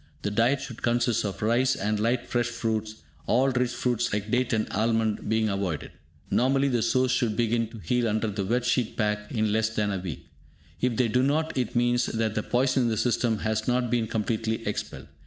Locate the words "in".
9.31-9.51, 12.81-12.89